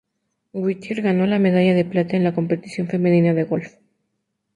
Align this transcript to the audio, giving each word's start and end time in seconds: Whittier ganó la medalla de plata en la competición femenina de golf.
Whittier 0.53 1.03
ganó 1.03 1.27
la 1.27 1.37
medalla 1.37 1.75
de 1.75 1.85
plata 1.85 2.17
en 2.17 2.23
la 2.23 2.33
competición 2.33 2.87
femenina 2.87 3.35
de 3.35 3.43
golf. 3.43 3.75